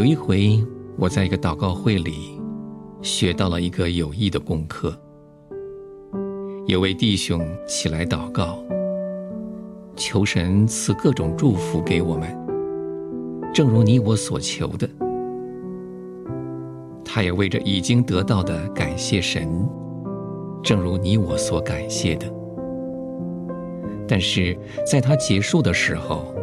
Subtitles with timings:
[0.00, 0.58] 有一回
[0.96, 2.40] 我在一个祷告会里
[3.02, 4.98] 学到了一个有益的功课。
[6.66, 8.64] 有位弟兄起来祷告，
[9.94, 12.34] 求神赐各种祝福给我们，
[13.52, 14.88] 正如你我所求的。
[17.04, 19.68] 他也为着已经得到的感谢神，
[20.62, 22.26] 正如你我所感谢的。
[24.08, 24.58] 但是
[24.90, 26.34] 在他结束的时候，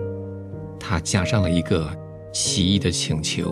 [0.79, 1.89] 他加上了一个
[2.39, 3.51] 奇异的请求。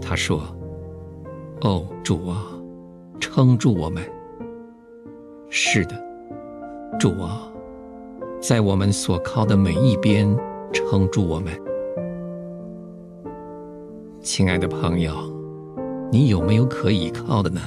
[0.00, 0.42] 他说
[1.62, 2.44] ：“哦，主啊，
[3.20, 4.02] 撑住我们。
[5.50, 5.94] 是的，
[6.98, 7.48] 主啊，
[8.40, 10.28] 在我们所靠的每一边
[10.72, 11.52] 撑住我们。”
[14.20, 15.14] 亲爱的朋友，
[16.10, 17.60] 你有没有可以靠的呢？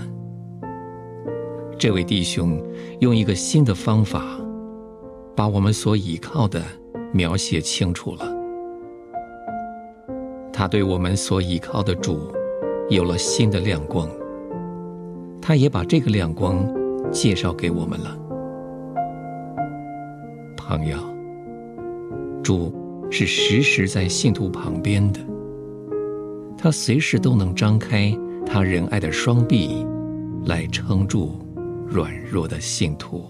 [1.79, 2.61] 这位弟兄
[2.99, 4.37] 用一个新的方法，
[5.33, 6.61] 把我们所倚靠的
[7.13, 8.36] 描写清楚了。
[10.57, 12.33] 他对我们所倚靠的主
[12.89, 14.09] 有了新的亮光，
[15.39, 16.67] 他也把这个亮光
[17.11, 18.17] 介绍给我们了。
[20.57, 20.97] 朋友，
[22.41, 22.73] 主
[23.11, 25.19] 是时时在信徒旁边的。
[26.57, 28.11] 他随时都能张开
[28.43, 29.85] 他仁爱的双臂，
[30.45, 31.33] 来撑住
[31.85, 33.23] 软弱的信徒。